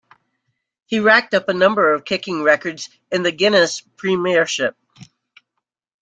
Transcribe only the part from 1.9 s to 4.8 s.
of kicking records in the Guinness Premiership.